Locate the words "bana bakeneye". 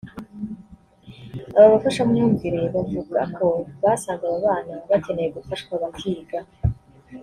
4.45-5.29